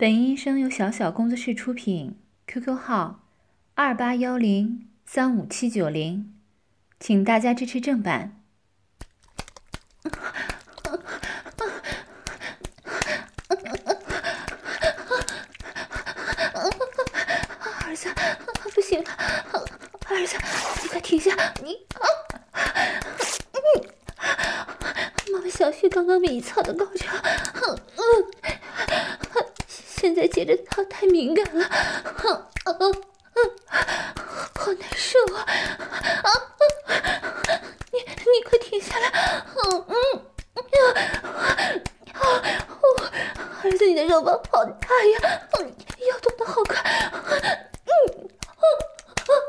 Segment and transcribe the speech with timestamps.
[0.00, 3.24] 本音声由小小工作室出品，QQ 号
[3.74, 6.38] 二八幺零三五七九零，
[7.00, 8.40] 请大家支持正版。
[17.82, 18.08] 儿子，
[18.72, 19.10] 不行了，
[20.06, 20.36] 儿子，
[20.80, 21.34] 你快停下！
[21.64, 22.06] 你啊，
[25.32, 27.16] 妈妈小旭刚刚被你操的高潮，
[27.96, 27.97] 嗯。
[30.00, 31.72] 现在接着操太敏感了，啊
[32.64, 33.74] 啊啊，
[34.54, 35.44] 好难受啊！
[36.22, 36.30] 啊，
[37.92, 39.08] 你你快停下来！
[39.08, 39.84] 啊嗯
[40.54, 40.62] 嗯，
[42.14, 42.20] 啊，
[43.64, 45.18] 儿子，你的肉棒好大呀，
[45.58, 45.74] 嗯，
[46.08, 46.80] 要动的好快，
[47.84, 47.90] 嗯，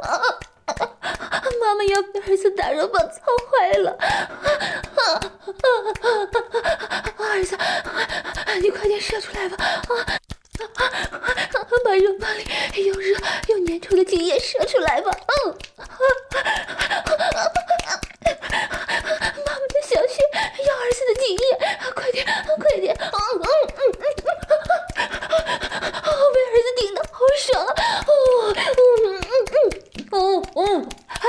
[0.02, 0.18] 啊啊
[0.66, 3.22] 啊，妈妈要被儿子打肉棒操
[3.52, 4.02] 坏了，啊
[4.96, 5.22] 啊
[6.02, 6.10] 啊，
[7.18, 7.56] 儿子，
[8.62, 10.20] 你快点射出来吧，啊！
[11.90, 12.46] 把肉棒里
[12.86, 13.18] 又热
[13.48, 15.10] 又粘稠的精液射出来吧！
[15.26, 15.58] 嗯，
[19.44, 20.22] 妈妈的小穴
[20.68, 21.42] 要儿子的精液，
[21.96, 22.24] 快点，
[22.60, 22.96] 快点！
[22.96, 24.22] 嗯嗯嗯嗯，
[26.06, 27.74] 哦，被儿子顶的好爽啊！
[28.06, 28.62] 哦，嗯
[29.02, 29.18] 嗯
[29.50, 29.58] 嗯，
[30.12, 30.16] 哦
[30.54, 30.62] 哦，
[31.08, 31.26] 啊，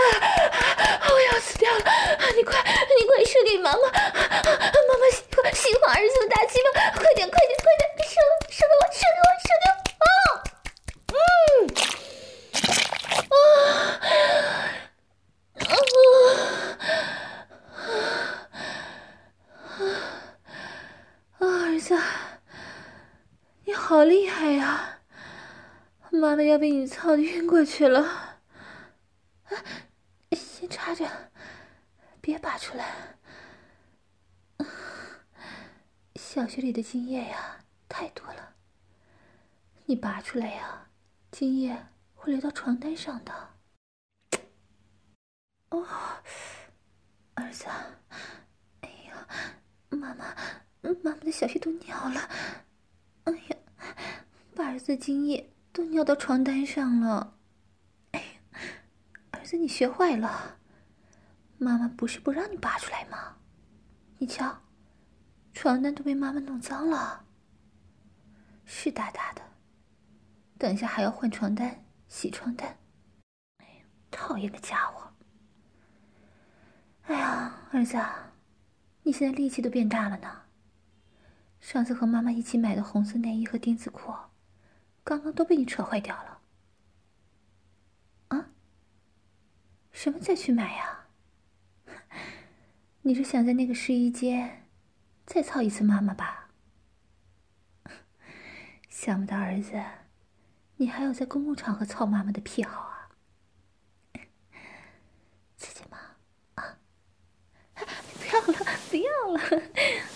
[1.09, 1.79] 我要死掉了！
[2.37, 2.63] 你快，
[3.01, 3.79] 你快射给妈妈！
[3.81, 3.89] 妈
[4.99, 6.69] 妈喜欢喜欢儿子的大鸡巴，
[7.01, 9.81] 快点，快点，快点，射射给我，射给我，射给我！
[23.75, 25.01] 好厉害呀！
[26.11, 28.01] 妈妈要被你操的晕过去了。
[28.01, 29.65] 啊，
[30.31, 31.05] 先插着，
[32.21, 33.19] 别拔出来。
[36.15, 38.57] 小穴里的精液呀，太多了。
[39.85, 40.89] 你拔出来呀，
[41.31, 43.33] 精液会流到床单上的。
[45.69, 45.87] 哦，
[47.35, 47.67] 儿子，
[48.81, 49.29] 哎呀，
[49.91, 50.35] 妈妈，
[50.81, 52.29] 妈妈的小穴都尿了。
[53.23, 53.57] 哎呀！
[54.57, 57.39] 把儿子的精液都尿到床单上了，
[58.11, 58.61] 哎呀，
[59.31, 60.59] 儿子你学坏了，
[61.57, 63.37] 妈妈不是不让你拔出来吗？
[64.19, 64.61] 你瞧，
[65.61, 67.27] 床单都被妈妈弄脏了，
[68.65, 69.43] 湿哒哒的，
[70.57, 72.79] 等一下还要换床单、洗床单，
[73.59, 75.13] 哎呀，讨厌的家伙！
[77.03, 77.99] 哎呀，儿子，
[79.03, 80.45] 你现在力气都变大了呢。
[81.61, 84.15] 上次和妈妈一起买的红色内衣和丁字裤，
[85.05, 86.41] 刚刚都被你扯坏掉了。
[88.29, 88.49] 啊？
[89.93, 91.09] 什么再去买呀？
[93.03, 94.60] 你是想在那个试衣间
[95.33, 96.49] 再操一次妈妈吧？
[98.89, 99.81] 想不到儿子，
[100.75, 103.11] 你还有在公共场合操妈妈的癖好啊？
[105.57, 105.99] 刺激吗？
[106.57, 106.77] 啊？
[107.77, 108.59] 不要了，
[108.91, 109.41] 不要了！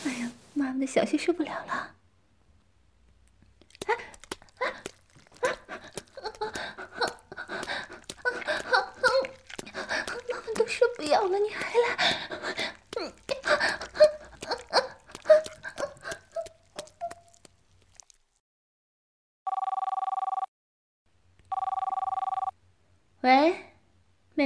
[0.05, 0.33] 哎呀！
[0.53, 1.95] 妈妈的小穴受不了了，啊
[3.87, 3.95] 啊
[4.59, 4.75] 啊啊！
[10.29, 12.44] 妈妈都说不要了，你还来？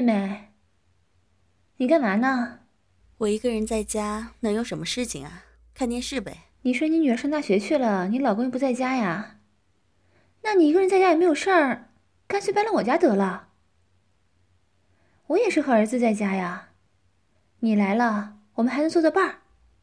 [0.00, 0.52] 妹妹，
[1.78, 2.60] 你干嘛呢？
[3.18, 5.44] 我一个人在家，能有什么事情啊？
[5.74, 6.44] 看电视呗。
[6.62, 9.40] 你说你女儿上大学去了，你老公又不在家呀？
[10.42, 11.90] 那你一个人在家也没有事儿，
[12.26, 13.48] 干脆搬来我家得了。
[15.26, 16.68] 我也是和儿子在家呀。
[17.60, 19.40] 你来了，我们还能做做伴儿。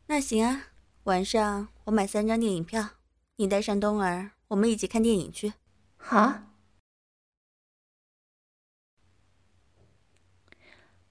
[0.08, 0.68] 那行啊，
[1.04, 2.92] 晚上我买三张电影票，
[3.36, 5.54] 你带上冬儿，我们一起看电影去。
[5.98, 6.40] 好。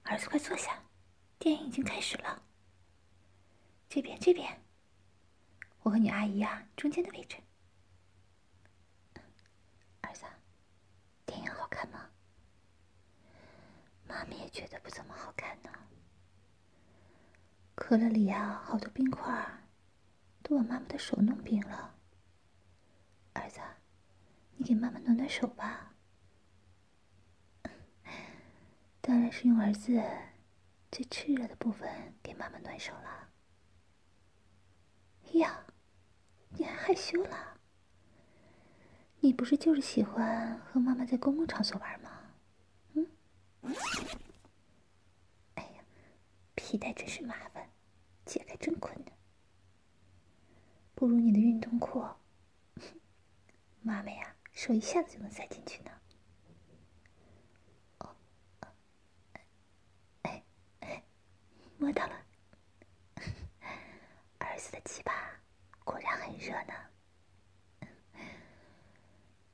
[0.05, 0.83] 儿子，快坐下，
[1.39, 2.43] 电影已经开始了。
[3.89, 4.61] 这边，这边。
[5.81, 7.37] 我和你阿姨呀，中间的位置。
[10.01, 10.23] 儿子，
[11.25, 12.11] 电影好看吗？
[14.07, 15.71] 妈妈也觉得不怎么好看呢。
[17.73, 19.59] 可乐里呀，好多冰块，
[20.43, 21.95] 都把妈妈的手弄冰了。
[23.33, 23.59] 儿子，
[24.55, 25.94] 你给妈妈暖暖手吧。
[29.07, 30.01] 当然是用儿子
[30.91, 31.87] 最炽热的部分
[32.23, 33.29] 给妈妈暖手了。
[35.33, 35.63] 呀。
[36.57, 37.59] 你还害羞了？
[39.19, 42.09] 你不是就是喜欢和妈妈在公共场所玩吗？
[42.93, 43.05] 嗯？
[45.55, 45.83] 哎呀，
[46.55, 47.69] 皮带真是麻烦，
[48.25, 49.13] 解开真困难。
[50.95, 52.01] 不如你的运动裤，
[53.83, 55.91] 妈妈呀，手一下子就能塞进去呢。
[57.97, 58.15] 哦，
[60.21, 60.41] 哎
[60.79, 61.03] 哎，
[61.77, 62.25] 摸到了，
[64.39, 65.39] 儿子的鸡巴
[65.83, 66.73] 果然很热呢。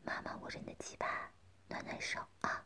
[0.04, 1.32] 妈妈握着你的鸡巴，
[1.68, 2.66] 暖暖手啊。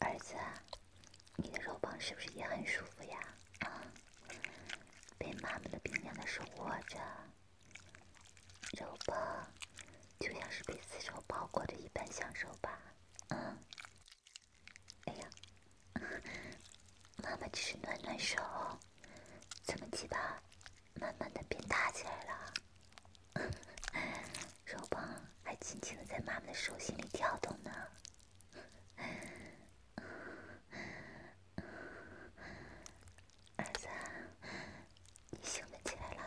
[0.00, 0.34] 儿子，
[1.36, 3.18] 你的肉棒是不是也很舒服呀？
[3.60, 3.82] 啊，
[5.18, 6.98] 被妈妈的冰凉的手握着，
[8.78, 9.52] 肉棒
[10.18, 12.78] 就像是被丝绸包裹着一般享受吧？
[13.28, 13.58] 嗯。
[15.06, 15.28] 哎呀，
[17.24, 18.36] 妈妈只是暖暖手，
[19.64, 20.38] 怎么鸡巴
[21.00, 22.52] 慢慢的变大起来了？
[24.66, 25.02] 手棒
[25.42, 27.70] 还轻轻的在妈妈的手心里跳动呢。
[33.56, 33.88] 儿子，
[35.30, 36.22] 你醒得起来了。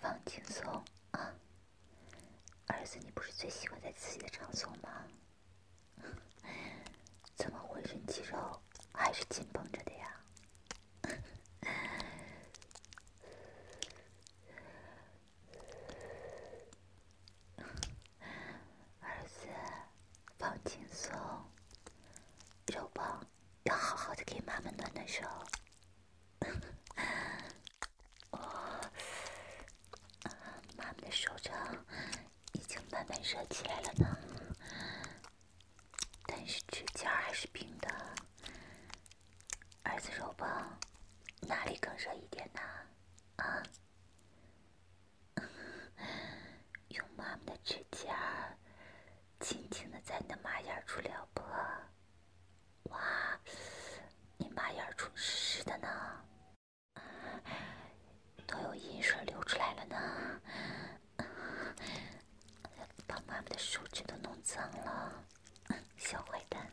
[0.00, 1.32] 放轻松啊。
[2.66, 5.06] 儿子，你不是最喜欢在刺激的场所吗
[33.48, 34.16] 起来了呢，
[36.26, 37.88] 但是指尖还是冰的。
[39.82, 40.78] 儿子肉棒
[41.42, 42.60] 哪里更热一点呢？
[43.36, 43.62] 啊？
[46.88, 48.14] 用妈妈的指尖
[49.40, 51.42] 轻轻的在你的马眼处撩拨，
[52.84, 53.40] 哇，
[54.36, 56.24] 你马眼处湿湿的呢，
[58.46, 60.40] 都有阴水流出来了呢。
[63.06, 65.24] 妈妈的手指都弄脏了，
[65.96, 66.70] 小坏蛋！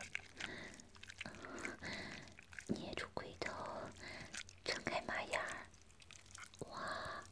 [2.68, 3.54] 捏住龟头，
[4.66, 5.68] 撑开马眼儿。
[6.70, 7.24] 哇，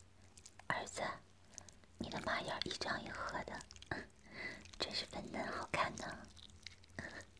[0.67, 1.01] 儿子，
[1.97, 3.59] 你的马眼一张一合的，
[4.77, 6.27] 真是粉嫩好看呢。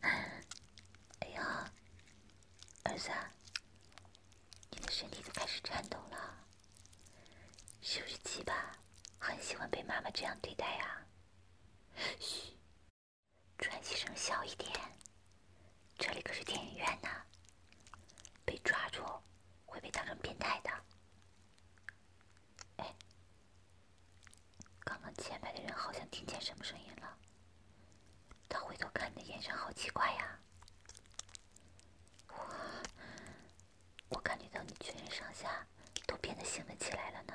[1.20, 1.70] 哎呀，
[2.84, 3.10] 儿子，
[4.70, 6.44] 你的身体都开始颤抖了，
[7.80, 8.72] 是不是鸡巴
[9.18, 11.06] 很喜欢被妈妈这样对待呀？
[12.20, 12.56] 嘘，
[13.58, 14.70] 喘息声小一点。
[15.98, 17.08] 这里可是电影院呢，
[18.44, 19.02] 被抓住
[19.64, 20.70] 会被当成变态的。
[22.76, 22.94] 哎，
[24.80, 27.18] 刚刚前排的人好像听见什么声音了，
[28.48, 30.38] 他回头看你的眼神好奇怪呀。
[32.28, 32.36] 哇，
[34.10, 35.66] 我感觉到你全身上下
[36.06, 37.34] 都变得性了起来了呢。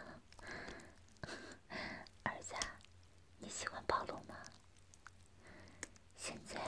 [2.24, 2.54] 儿子，
[3.40, 4.36] 你喜欢暴露吗？
[6.16, 6.62] 现在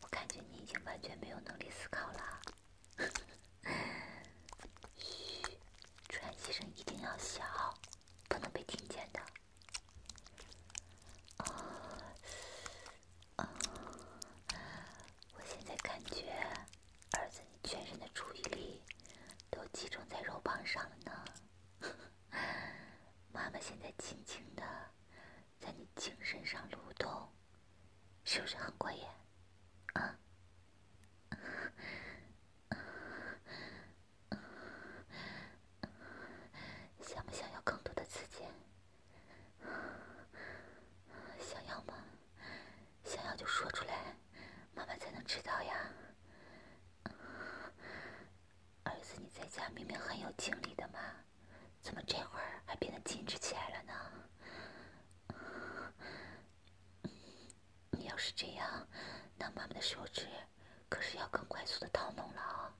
[0.00, 2.40] 我感觉你已经完全没有能力思考了。
[4.96, 5.58] 嘘，
[6.08, 7.44] 喘息声一定要小，
[8.28, 9.20] 不能被听见的。
[11.36, 12.02] 啊、哦、
[13.36, 13.48] 啊、哦！
[15.34, 16.32] 我现在感觉
[17.12, 18.82] 儿子你全身的注意力
[19.50, 21.12] 都集中在肉棒上了呢。
[23.32, 24.62] 妈妈现在轻轻的
[25.60, 27.30] 在你精神上蠕动。
[28.26, 29.04] 是不是很过瘾？
[29.92, 30.18] 啊？
[37.02, 38.44] 想不想要更多的刺激？
[41.38, 41.92] 想要吗？
[43.04, 44.16] 想要就说出来，
[44.74, 45.90] 妈妈才能知道呀。
[48.84, 50.98] 儿子，你在家明明很有精力的嘛，
[51.82, 53.92] 怎么这会儿还变得精致起来了呢？
[58.06, 58.88] 要是这样，
[59.36, 60.26] 那妈妈的手指
[60.88, 62.72] 可是要更快速的掏弄了啊！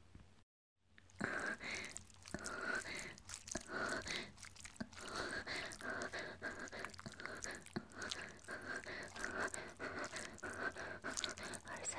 [11.67, 11.95] 儿子，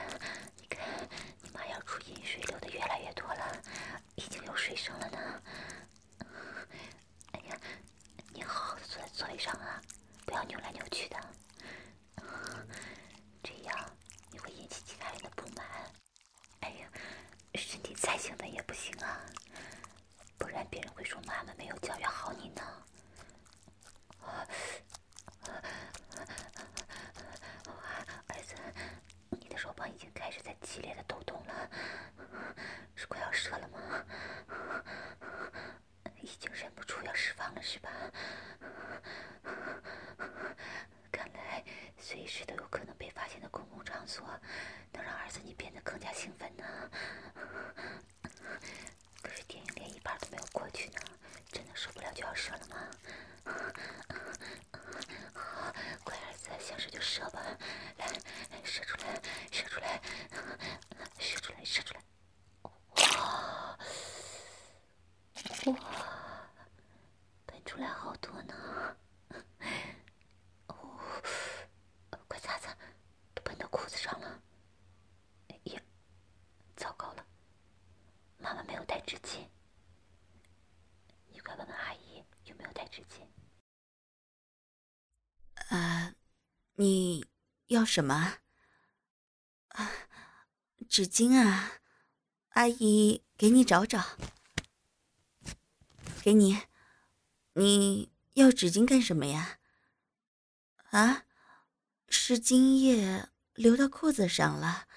[0.56, 1.08] 你看，
[1.44, 3.62] 你妈要出阴水流的越来越多了，
[4.16, 5.44] 已经有水声了呢。
[7.34, 7.60] 哎呀，
[8.34, 9.75] 你好好的坐在座位上啊，
[18.86, 19.20] 行啊。
[20.38, 22.62] 不然别人会说妈妈没有教育好你呢。
[28.28, 28.54] 儿子
[29.32, 31.70] 你的手膀已经开始在激烈的抖动了
[32.96, 33.80] 是快要射了吗？
[36.22, 37.90] 已经忍不住要释放了是吧？
[41.12, 41.64] 看来
[41.98, 44.24] 随时都有可能被发现的公共场所
[44.92, 46.64] 能让儿子你变得更加兴奋呢。
[87.86, 88.40] 什么？
[89.70, 89.92] 啊，
[90.90, 91.74] 纸巾啊，
[92.50, 94.18] 阿姨给你找找。
[96.22, 96.64] 给你，
[97.54, 99.60] 你要纸巾干什么呀？
[100.90, 101.26] 啊，
[102.10, 104.88] 是今夜流到裤子上了。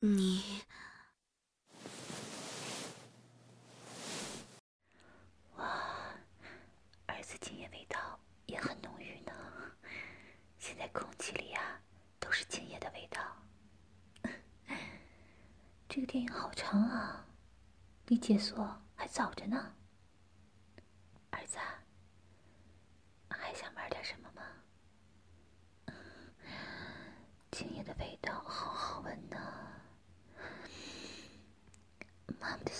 [0.00, 0.62] 你，
[5.56, 5.64] 哇，
[7.06, 9.32] 儿子今夜味道也很浓郁呢。
[10.58, 11.49] 现在空气里。
[12.30, 13.20] 都是今夜的味道，
[15.90, 17.26] 这个电影好长啊，
[18.06, 19.74] 离解锁还早着呢。
[21.30, 21.58] 儿子，
[23.30, 24.42] 还想玩点什么吗？
[27.50, 29.36] 今夜的味道好好闻呢，
[32.38, 32.70] 妈妈的。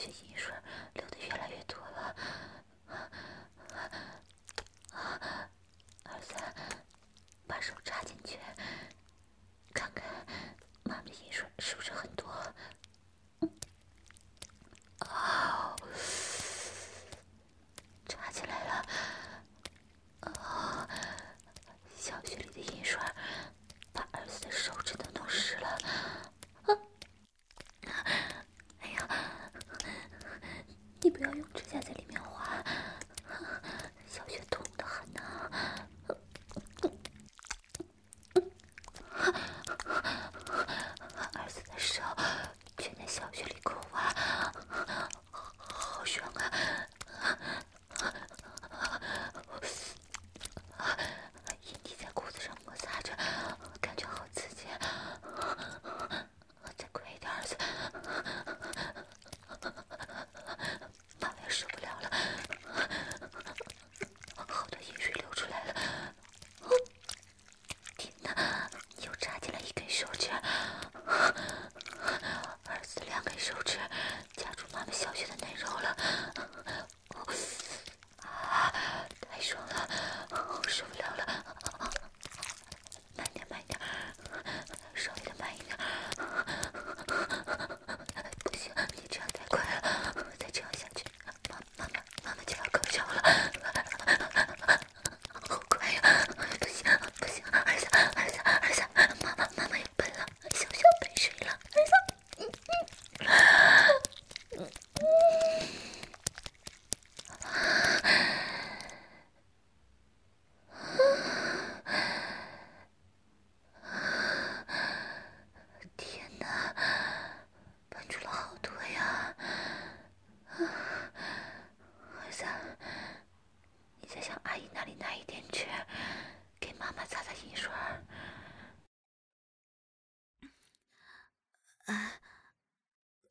[0.00, 0.50] 学习艺术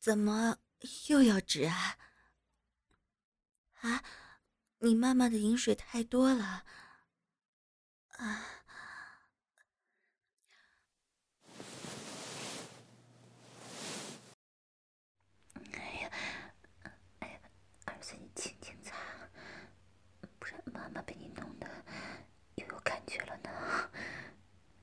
[0.10, 0.58] 怎么
[1.08, 1.96] 又要止啊？
[3.82, 4.04] 啊，
[4.80, 6.66] 你妈妈的饮水太多了。
[8.18, 8.44] 啊！
[15.74, 16.12] 哎呀，
[17.20, 17.40] 哎呀，
[17.86, 18.96] 儿子，你轻轻擦，
[20.40, 21.70] 不然妈妈被你弄得
[22.56, 23.92] 又有感觉了呢。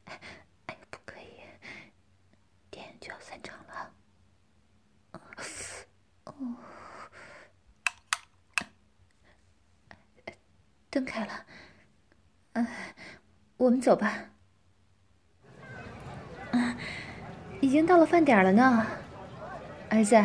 [0.05, 0.21] 哎，
[0.67, 1.41] 哎呀，不可以，
[2.71, 3.93] 电就要散场了。
[6.25, 6.35] 哦，
[10.91, 11.47] 灯开了，
[12.53, 12.67] 嗯。
[13.57, 14.31] 我们走吧。
[16.51, 16.77] 啊，
[17.61, 18.85] 已经到了饭点了呢，
[19.89, 20.21] 儿子，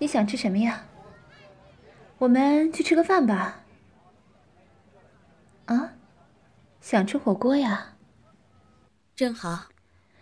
[0.00, 0.84] 你想吃什么呀？
[2.18, 3.62] 我们去吃个饭吧。
[5.66, 5.92] 啊，
[6.80, 7.94] 想吃火锅呀？
[9.14, 9.68] 正好，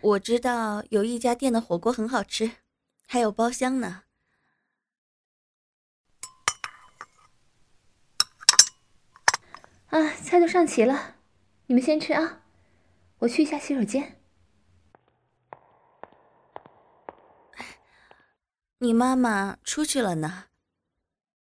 [0.01, 2.51] 我知道有一家店的火锅很好吃，
[3.07, 4.03] 还有包厢呢。
[9.87, 11.15] 啊，菜都上齐了。
[11.65, 12.41] 你们先吃啊，
[13.21, 14.19] 我去一下洗手间。
[18.79, 20.45] 你妈妈出去了呢，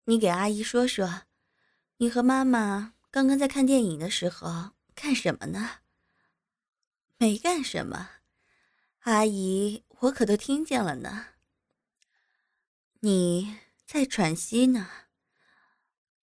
[0.04, 1.22] 你给阿姨说说，
[1.98, 5.80] 你和妈妈刚刚在看电影的时候干什么呢？
[7.18, 8.10] 没干什么，
[9.04, 11.28] 阿姨我可都听见了呢。
[13.00, 14.90] 你在喘息呢。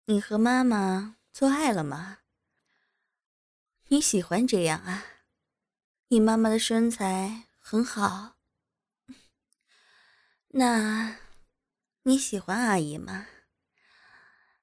[0.05, 2.19] 你和妈妈做爱了吗？
[3.89, 5.05] 你喜欢这样啊？
[6.09, 8.37] 你妈妈的身材很好，
[10.55, 11.19] 那
[12.05, 13.27] 你喜欢阿姨吗？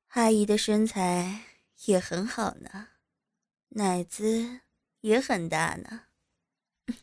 [0.09, 1.41] 阿姨的身材
[1.85, 2.91] 也很好呢，
[3.69, 4.61] 奶子
[5.01, 6.05] 也很大呢。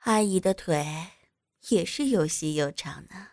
[0.00, 1.08] 阿姨的腿
[1.70, 3.30] 也是又细又长呢，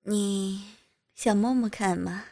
[0.00, 0.74] 你
[1.14, 2.26] 想摸摸看吗？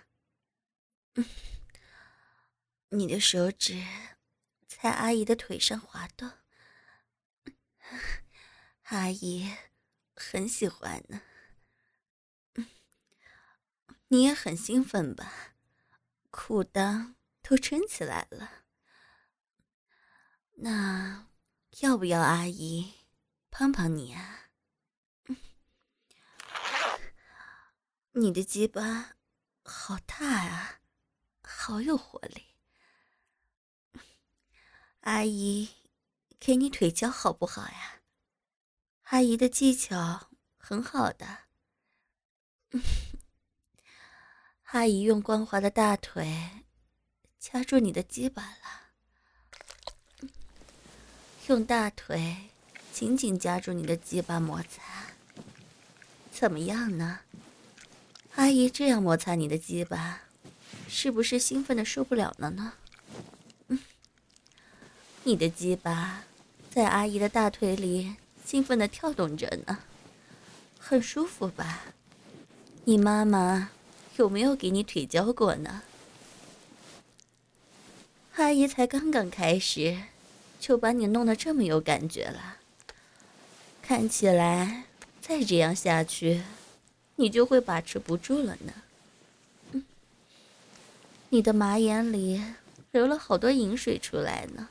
[2.92, 3.86] 你的手指
[4.82, 6.32] 在阿姨的腿上滑动，
[8.84, 9.54] 阿姨
[10.16, 11.20] 很喜欢呢。
[14.08, 15.52] 你也很兴奋吧？
[16.30, 18.64] 裤裆都撑起来了。
[20.62, 21.28] 那
[21.80, 22.94] 要不要阿姨
[23.50, 24.48] 帮帮你啊？
[28.12, 29.16] 你的鸡巴
[29.62, 30.80] 好大啊，
[31.42, 32.49] 好有活力。
[35.00, 35.68] 阿姨，
[36.38, 38.00] 给你腿交好不好呀？
[39.04, 41.26] 阿姨的技巧很好的。
[44.72, 46.64] 阿姨用光滑的大腿
[47.38, 50.28] 夹住你的鸡巴了，
[51.48, 52.50] 用大腿
[52.92, 55.06] 紧紧夹住你的鸡巴摩擦，
[56.30, 57.20] 怎么样呢？
[58.36, 60.24] 阿姨这样摩擦你的鸡巴，
[60.86, 62.74] 是不是兴奋的受不了了呢？
[65.22, 66.24] 你的鸡巴
[66.70, 69.80] 在阿姨的大腿里兴奋地跳动着呢，
[70.78, 71.82] 很舒服吧？
[72.84, 73.70] 你妈妈
[74.16, 75.82] 有没有给你腿交过呢？
[78.36, 80.04] 阿姨才刚刚开始，
[80.58, 82.56] 就把你弄得这么有感觉了。
[83.82, 84.84] 看起来
[85.20, 86.42] 再这样下去，
[87.16, 88.72] 你就会把持不住了呢。
[89.72, 89.84] 嗯，
[91.28, 92.42] 你的马眼里
[92.90, 94.68] 流了好多淫水出来呢。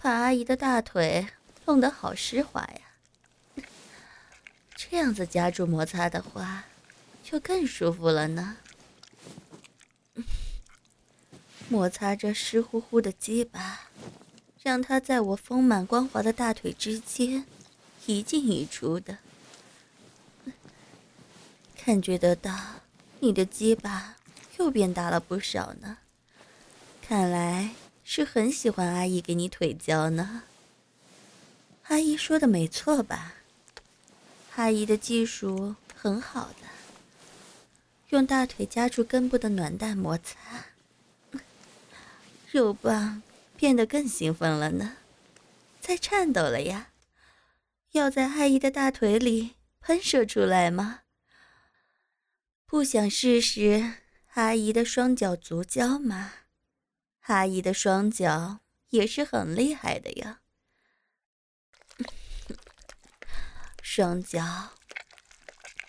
[0.00, 1.26] 把阿姨的大腿
[1.66, 3.64] 弄得好湿滑呀！
[4.76, 6.64] 这样子夹住摩擦的话，
[7.24, 8.58] 就更舒服了呢。
[11.68, 13.88] 摩擦着湿乎乎的鸡巴，
[14.62, 17.44] 让它在我丰满光滑的大腿之间
[18.06, 19.18] 一进一出的，
[21.84, 22.56] 感觉得到
[23.18, 24.16] 你的鸡巴
[24.58, 25.98] 又变大了不少呢。
[27.02, 27.74] 看来。
[28.10, 30.44] 是很喜欢阿姨给你腿交呢。
[31.88, 33.34] 阿姨说的没错吧？
[34.56, 36.66] 阿姨的技术很好的，
[38.08, 40.38] 用大腿夹住根部的暖蛋摩擦，
[42.50, 43.22] 肉棒
[43.58, 44.96] 变得更兴奋了呢，
[45.78, 46.88] 在颤抖了呀，
[47.92, 51.00] 要在阿姨的大腿里喷射出来吗？
[52.64, 53.96] 不想试试
[54.32, 56.32] 阿姨的双脚足交吗？
[57.28, 60.40] 阿姨的双脚也是很厉害的呀，
[63.82, 64.70] 双脚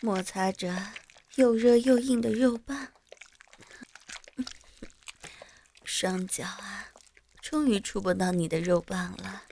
[0.02, 0.92] 摩擦着
[1.36, 2.92] 又热又硬的肉棒，
[5.86, 6.92] 双脚啊，
[7.42, 9.44] 终于触不到你的肉棒了，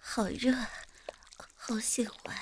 [0.00, 0.52] 好热，
[1.54, 2.36] 好喜欢，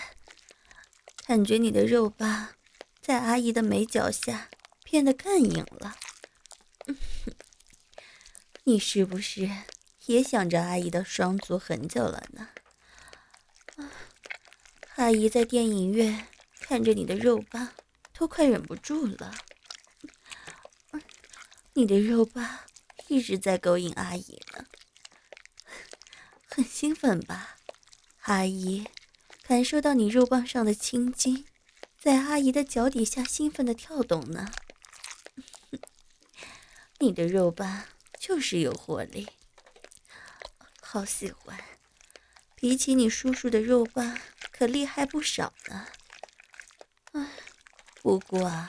[1.26, 2.54] 感觉你的肉棒
[3.02, 4.48] 在阿姨的眉脚下
[4.82, 5.98] 变得更硬了。
[8.70, 9.50] 你是不是
[10.06, 12.50] 也想着阿姨的双足很久了呢？
[14.94, 16.28] 阿姨在电影院
[16.60, 17.72] 看着你的肉棒，
[18.12, 19.34] 都快忍不住了。
[21.72, 22.60] 你的肉棒
[23.08, 24.66] 一直在勾引阿姨呢，
[26.46, 27.56] 很兴奋吧？
[28.20, 28.86] 阿姨
[29.42, 31.44] 感受到你肉棒上的青筋，
[31.98, 34.52] 在阿姨的脚底下兴奋的跳动呢。
[37.00, 37.86] 你的肉棒
[38.30, 39.28] 就是有活力，
[40.80, 41.58] 好喜欢。
[42.54, 44.16] 比起你叔叔的肉棒，
[44.52, 45.88] 可厉害不少呢。
[47.10, 47.28] 唉，
[48.00, 48.68] 不过，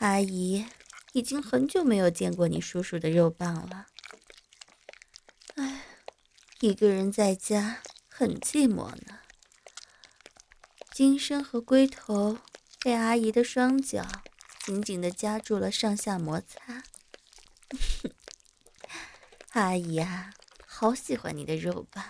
[0.00, 0.66] 阿姨
[1.14, 3.86] 已经很久没有见过你叔叔的肉棒了。
[5.54, 5.86] 唉，
[6.60, 9.20] 一个人在家很寂寞呢。
[10.92, 12.38] 金身和龟头
[12.80, 14.06] 被阿姨的双脚
[14.60, 16.82] 紧紧地夹住了，上下摩擦。
[19.54, 20.34] 阿姨啊，
[20.66, 22.04] 好喜欢你的肉棒。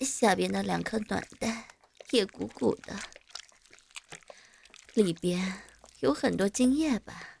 [0.00, 1.64] 下边的两颗暖蛋
[2.10, 2.94] 也鼓鼓的，
[4.92, 5.62] 里边
[6.00, 7.38] 有很多精液吧？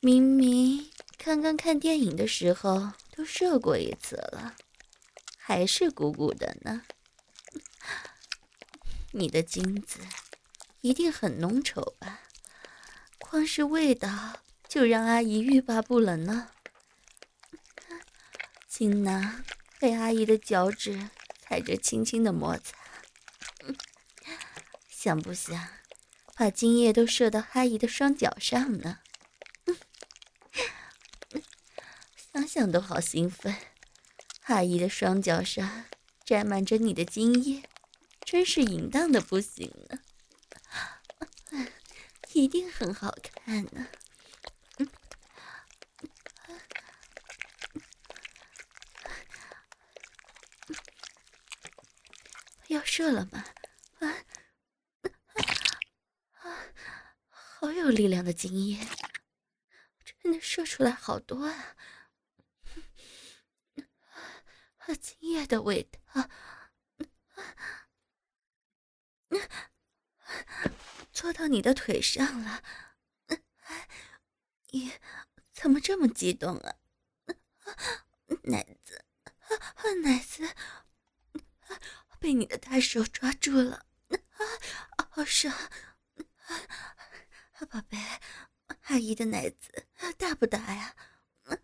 [0.00, 4.56] 明明刚刚看电影的时候都射过一次了，
[5.38, 6.82] 还是鼓鼓的呢。
[9.12, 10.00] 你的精子
[10.80, 12.22] 一定很浓稠吧？
[13.20, 14.40] 光是味道
[14.72, 16.48] 就让阿姨欲罢不能呢。
[18.66, 19.44] 精囊
[19.78, 21.10] 被阿姨的脚趾。
[21.42, 22.78] 踩着轻轻的摩擦，
[24.88, 25.68] 想不想
[26.34, 29.00] 把精液都射到阿姨的双脚上呢？
[32.16, 33.54] 想想都好兴奋。
[34.44, 35.84] 阿姨的双脚上
[36.24, 37.64] 沾满着你的精液，
[38.24, 39.98] 真是淫荡的不行呢。
[42.32, 43.88] 一定很好看呢。
[53.02, 53.44] 射了吗？
[53.98, 54.06] 啊
[56.34, 56.72] 啊！
[57.30, 58.78] 好有力量的精液，
[60.04, 61.74] 真的射出来好多啊！
[64.76, 66.30] 啊，精液的味道，
[71.10, 72.62] 坐到你的腿上了，
[74.70, 74.92] 你
[75.52, 76.76] 怎么这么激动啊？
[78.44, 79.04] 奶子，
[80.04, 80.54] 奶子。
[82.22, 83.84] 被你的大手抓住了，
[84.96, 85.52] 啊，好爽！
[85.52, 87.98] 啊，宝贝，
[88.82, 90.94] 阿姨的奶子大不大呀？
[91.42, 91.58] 啊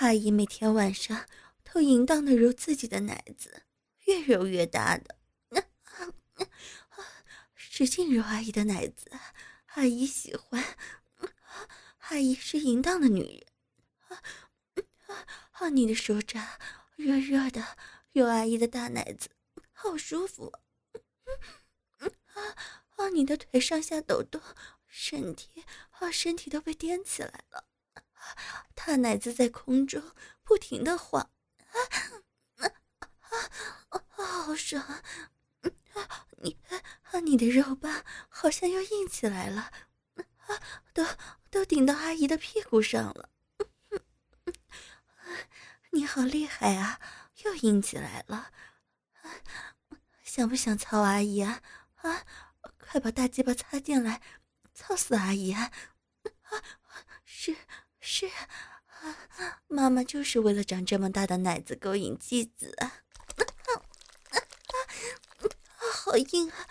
[0.00, 1.26] 阿姨每天晚上
[1.64, 3.62] 都淫荡的揉自己的奶子，
[4.04, 5.16] 越揉越大的。
[5.48, 5.64] 啊
[7.54, 9.10] 使劲揉阿姨的奶子，
[9.68, 10.62] 阿姨喜欢。
[12.10, 13.46] 阿姨是淫荡的女人。
[15.52, 16.46] 啊，你的手掌
[16.96, 17.78] 热热的。
[18.12, 19.30] 有阿姨的大奶子，
[19.72, 20.52] 好舒服。
[22.34, 22.54] 啊
[22.96, 23.08] 啊！
[23.10, 24.40] 你的腿上下抖动，
[24.86, 27.64] 身体啊，身体都被颠起来了。
[28.74, 30.02] 大奶子在空中
[30.42, 31.30] 不停的晃。
[31.68, 31.78] 啊
[32.56, 32.72] 啊
[33.90, 34.04] 啊！
[34.08, 34.82] 好爽！
[34.82, 36.58] 啊，你
[37.10, 39.70] 啊，你的肉棒好像又硬起来了。
[40.46, 41.06] 啊，都
[41.50, 43.30] 都顶到阿姨的屁股上了。
[45.92, 47.00] 你好厉害啊！
[47.44, 48.50] 又硬起来了，
[50.24, 51.62] 想不想操阿姨啊？
[51.96, 52.24] 啊，
[52.78, 54.20] 快把大鸡巴插进来，
[54.74, 55.70] 操死阿姨啊！
[56.42, 56.62] 啊，
[57.24, 57.56] 是
[58.00, 62.86] 是，啊，妈妈就是为了长这么大的奶子勾引继子啊！
[62.86, 63.70] 啊啊
[64.30, 64.40] 啊！
[65.92, 66.66] 好硬啊！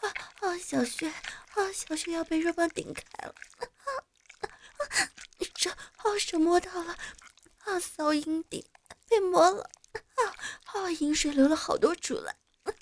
[0.00, 0.58] 啊啊！
[0.58, 3.34] 小穴啊，小穴要被肉棒顶开了！
[3.60, 4.44] 啊啊
[4.88, 5.10] 啊！
[5.56, 6.96] 手啊，手摸到了
[7.64, 8.66] 啊，骚阴蒂
[9.08, 9.70] 被摸了。
[10.76, 11.14] 啊饮！
[11.14, 12.36] 水流了好多出来。
[12.64, 12.72] 啊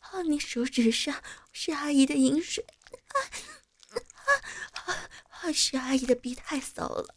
[0.00, 0.22] 啊！
[0.22, 2.66] 你手指上是阿姨的饮水。
[3.08, 3.16] 啊
[4.84, 5.52] 啊啊！
[5.52, 7.14] 是阿姨的逼太骚了。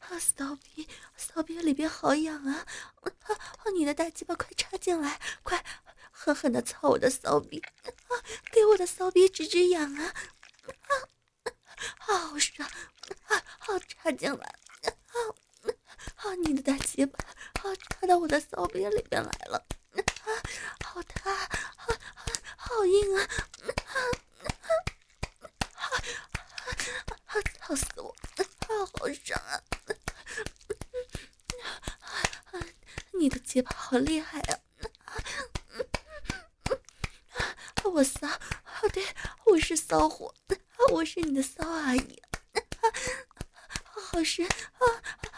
[0.00, 2.66] 啊骚逼，骚逼里边好痒啊！
[3.02, 5.64] 啊，你的大鸡巴快插进来，快
[6.10, 7.60] 狠狠的操我的骚逼！
[7.60, 8.12] 啊，
[8.52, 10.14] 给我的骚逼止止痒啊！
[12.06, 12.68] 啊，好爽！
[13.26, 14.58] 啊，好插进来。
[16.16, 16.34] 啊！
[16.44, 17.18] 你的大鸡巴，
[17.66, 19.66] 啊插到我的骚逼里边来了！
[19.96, 20.30] 啊，
[20.84, 21.34] 好大，
[21.76, 21.92] 好，
[22.56, 23.28] 好硬啊！
[25.74, 25.84] 啊
[27.26, 27.74] 啊啊！
[27.74, 28.14] 死我！
[28.38, 28.44] 啊，
[28.98, 29.60] 好爽啊！
[33.44, 34.60] 鸡巴好厉害啊！
[37.84, 38.28] 我骚，
[38.92, 39.02] 对，
[39.46, 40.34] 我是骚货，
[40.92, 42.22] 我是你的骚阿姨，
[43.94, 44.84] 好深啊，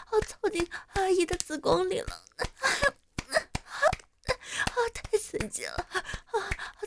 [0.05, 2.25] 好操进阿姨的子宫里了，
[3.63, 3.85] 啊，
[4.93, 6.03] 太刺激了，啊，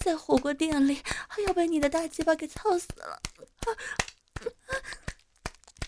[0.04, 3.66] 在火锅店里还要被你的大鸡巴给操死了，啊，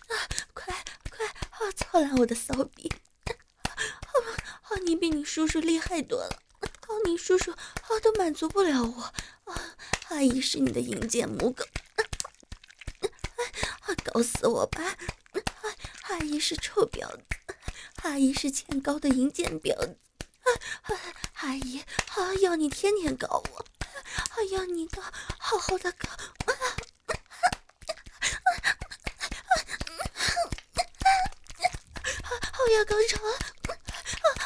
[0.09, 0.13] 啊，
[0.55, 0.75] 快
[1.11, 2.91] 快，啊，操烂我的骚逼，
[3.27, 9.13] 啊，你比你叔叔厉害多了，啊，你叔叔啊都满足不了我。
[9.45, 9.77] 啊，
[10.09, 11.67] 阿姨是你的淫贱母狗，
[13.81, 14.83] 啊，搞死我吧！
[14.83, 14.97] 啊，
[16.09, 17.23] 阿姨是臭婊子，
[18.03, 19.99] 阿姨是欠高的淫贱婊子，
[20.83, 20.97] 啊，
[21.35, 25.03] 阿姨啊，要你天天搞我，啊，要你搞，
[25.47, 26.55] 好好的搞，啊，
[32.59, 33.37] 我要高潮，啊，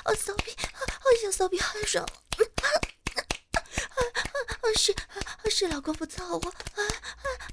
[0.03, 0.83] 啊，骚逼，啊，
[1.23, 2.05] 小骚逼好爽。
[4.77, 4.93] 是
[5.49, 6.83] 是，老公不操我啊啊！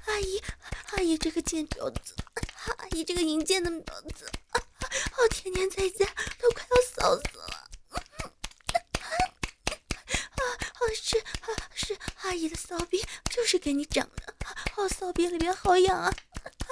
[0.06, 0.42] 阿姨，
[0.90, 2.16] 阿姨这个贱婊子，
[2.78, 5.28] 阿姨这个淫贱的婊子，啊啊！
[5.30, 6.04] 天天在家
[6.40, 7.44] 都快要骚死了。
[10.34, 11.22] 啊啊是
[11.74, 13.05] 是，阿姨的骚逼
[13.66, 14.32] 给你长的，
[14.76, 16.14] 好骚逼里边好痒啊！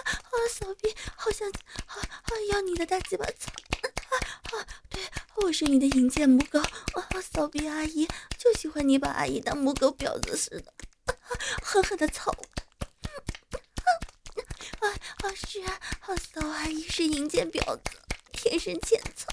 [0.05, 1.51] 好骚逼好像
[1.87, 3.51] 啊啊要你的大鸡巴操！
[4.57, 5.03] 啊对，
[5.35, 7.21] 我是你的淫贱母狗啊！
[7.21, 8.07] 骚逼阿姨。
[8.39, 10.73] 就喜欢你把阿姨当母狗婊子似的，
[11.65, 12.31] 狠狠的操！
[14.79, 16.47] 啊啊是啊，好骚！
[16.47, 17.91] 阿姨是淫贱婊子，
[18.31, 19.27] 天生欠操！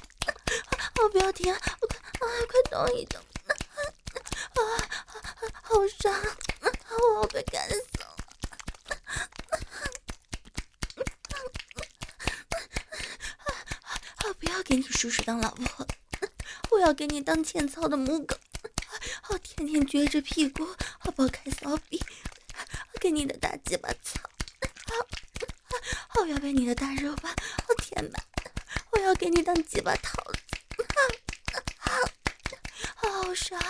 [1.03, 3.21] 我不要停，我快啊快动一动！
[3.51, 3.53] 啊
[4.55, 4.63] 啊
[5.61, 6.11] 好爽！
[7.33, 8.05] 我快干死了！
[14.17, 15.87] 啊不要给你叔叔当老婆，
[16.71, 18.35] 我要给你当欠操的母狗！
[19.29, 20.67] 我天天撅着屁股，
[21.05, 22.03] 我抱开骚逼，
[22.93, 24.19] 我给你的大鸡巴操！
[26.19, 27.33] 我要被你的大肉棒
[27.69, 28.21] 我填满，
[28.91, 30.39] 我要给你当鸡巴桃子！
[32.95, 33.61] 好爽！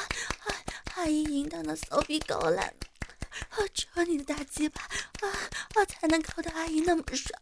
[0.96, 2.74] 阿姨淫荡的骚逼搞烂了，
[3.94, 4.90] 只有你的大鸡巴啊，
[5.76, 7.40] 我才能搞得阿姨那么爽！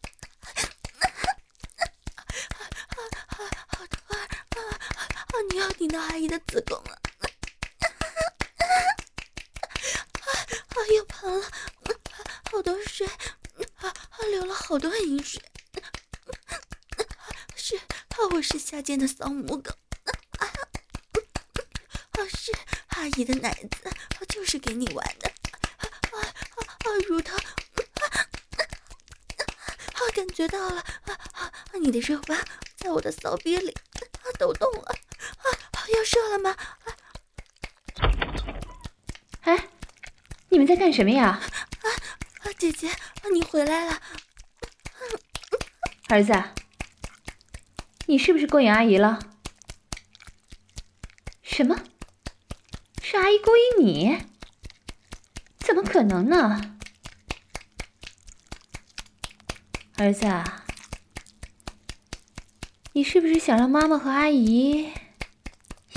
[3.68, 4.18] 好痛啊！
[4.58, 4.60] 啊，
[4.98, 7.00] 啊你要顶到阿姨的子宫了！
[10.22, 10.28] 啊
[10.70, 11.46] 啊又喷了
[12.52, 13.08] 好多水，
[13.78, 15.42] 啊啊，流了好多淫水。
[17.56, 17.86] 是，啊，
[18.32, 19.72] 我是下贱的骚母狗。
[20.40, 20.48] 啊，
[22.12, 22.52] 啊是，
[22.88, 25.32] 阿姨的奶子，我就是给你玩的。
[25.80, 26.86] 啊啊啊！
[27.08, 27.44] 乳头，啊
[28.10, 30.00] 啊！
[30.16, 31.52] 感觉到了，啊啊！
[31.82, 32.38] 你的肉棒
[32.78, 34.96] 在我的骚逼里，啊，抖动了。
[35.38, 35.46] 啊，
[35.96, 36.56] 要射了吗？
[39.42, 39.68] 哎。
[40.52, 41.28] 你们在干什么呀？
[41.28, 41.88] 啊
[42.40, 42.90] 啊，姐姐，
[43.32, 44.02] 你回来了。
[46.08, 46.34] 儿子，
[48.08, 49.20] 你是不是勾引阿姨了？
[51.44, 51.80] 什么？
[53.04, 54.26] 是阿姨勾引你？
[55.60, 56.80] 怎么可能呢？
[59.98, 60.26] 儿子，
[63.00, 64.90] 你是不是想让妈妈和阿姨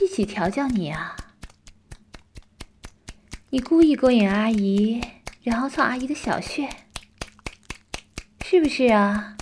[0.01, 1.17] 一起调教你啊？
[3.51, 5.01] 你故意勾引阿姨，
[5.43, 6.69] 然后操阿姨的小穴，
[8.45, 9.37] 是不是啊？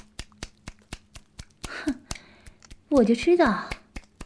[1.68, 2.00] 哼，
[2.88, 3.68] 我就知道，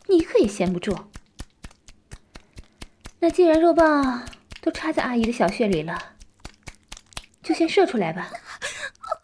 [0.07, 0.97] 你可也闲不住。
[3.19, 4.29] 那既然肉棒
[4.61, 6.15] 都插在阿姨的小穴里了，
[7.43, 8.31] 就先射出来吧。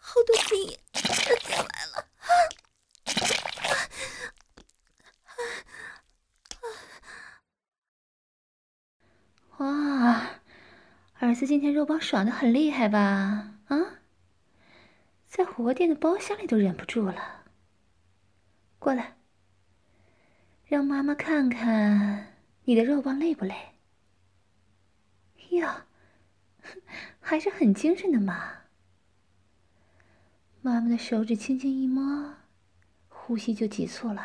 [0.01, 2.07] 好多精液射进来了。
[9.57, 10.19] 哇！
[11.19, 13.55] 儿子今天肉棒爽的很厉害吧？
[13.65, 13.99] 啊，
[15.25, 17.45] 在火锅店的包厢里都忍不住了。
[18.77, 19.17] 过来，
[20.67, 23.55] 让妈妈看看你的肉棒累不累？
[25.49, 25.67] 哟，
[27.19, 28.57] 还是很精神的嘛。
[30.61, 32.35] 妈妈的手指轻轻一摸，
[33.09, 34.23] 呼吸就急促了。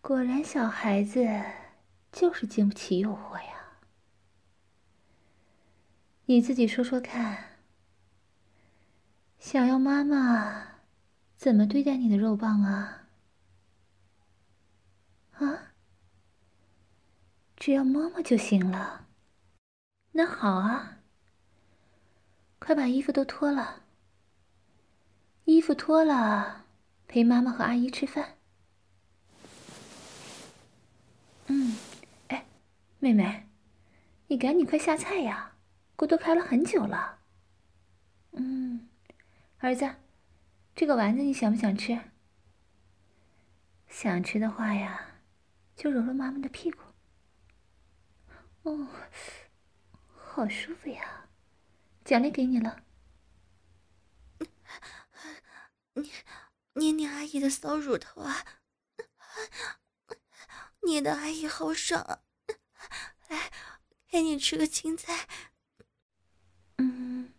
[0.00, 1.28] 果然，小孩子
[2.10, 3.53] 就是经不起诱惑呀。
[6.26, 7.58] 你自己说说看，
[9.38, 10.80] 想要妈妈
[11.36, 13.08] 怎么对待你的肉棒啊？
[15.32, 15.72] 啊？
[17.56, 19.06] 只要摸摸就行了。
[20.12, 20.98] 那好啊，
[22.58, 23.82] 快把衣服都脱了。
[25.44, 26.64] 衣服脱了，
[27.06, 28.38] 陪妈妈和阿姨吃饭。
[31.48, 31.76] 嗯，
[32.28, 32.46] 哎，
[32.98, 33.46] 妹妹，
[34.28, 35.53] 你赶紧快下菜呀，
[35.96, 37.20] 锅都开了很久了。
[38.32, 38.88] 嗯，
[39.58, 39.94] 儿子，
[40.74, 41.98] 这个丸子你想不想吃？
[43.88, 45.20] 想吃的话呀，
[45.76, 46.82] 就揉揉妈妈的屁股。
[48.62, 48.88] 哦，
[50.08, 51.28] 好舒服呀，
[52.04, 52.84] 奖励给你了。
[55.92, 56.10] 你
[56.72, 58.44] 捏捏阿姨的骚乳头啊，
[60.82, 62.24] 捏的阿姨好爽啊！
[63.28, 63.52] 来，
[64.08, 65.28] 给你吃个青菜。
[66.78, 67.32] 嗯，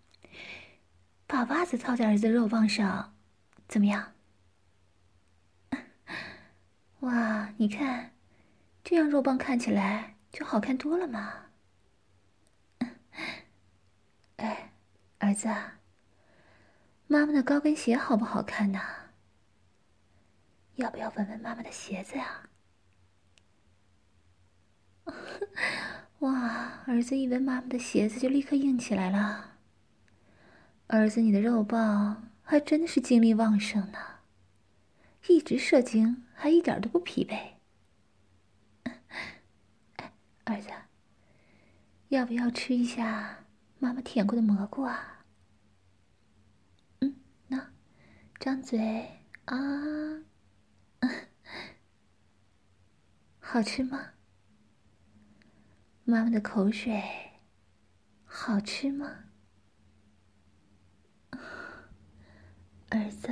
[1.27, 3.15] 把袜子套在儿子肉棒上，
[3.67, 4.13] 怎么样？
[7.01, 8.13] 哇，你看，
[8.83, 11.47] 这样肉棒看起来就好看多了嘛。
[14.37, 14.73] 哎，
[15.19, 15.49] 儿子。
[17.07, 18.79] 妈妈的高跟鞋好不好看呢？
[20.75, 22.49] 要不要闻闻妈妈的鞋子呀？
[26.25, 29.57] 哇，儿子一闻妈妈的鞋子就立刻硬起来了。
[30.87, 33.99] 儿子，你的肉棒还真的是精力旺盛呢，
[35.27, 37.37] 一直射精还一点都不疲惫。
[40.45, 40.69] 儿子，
[42.07, 43.45] 要不要吃一下
[43.77, 45.11] 妈妈舔过的蘑菇啊？
[48.39, 49.55] 张嘴啊！
[53.39, 54.14] 好吃吗？
[56.07, 57.01] 妈妈的口水
[58.25, 59.23] 好吃吗？
[62.89, 63.29] 儿子。